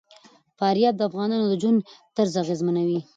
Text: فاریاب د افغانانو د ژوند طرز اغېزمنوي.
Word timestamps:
فاریاب 0.57 0.95
د 0.97 1.01
افغانانو 1.09 1.45
د 1.51 1.53
ژوند 1.61 1.79
طرز 2.15 2.33
اغېزمنوي. 2.43 2.99